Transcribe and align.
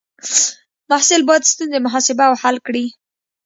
محصل 0.89 1.21
باید 1.29 1.43
ستونزې 1.51 1.79
محاسبه 1.85 2.23
او 2.29 2.35
حل 2.41 2.55
کړي. 2.67 2.85